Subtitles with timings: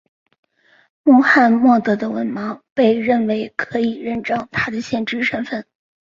[1.03, 5.63] 穆罕默德的文盲被认为可以认证他的先知身份。